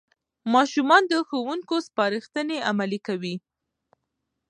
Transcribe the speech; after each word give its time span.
ماشومان 0.53 1.03
د 1.07 1.13
ښوونکو 1.27 1.75
سپارښتنې 1.87 2.57
عملي 2.69 2.99
کوي 3.07 3.35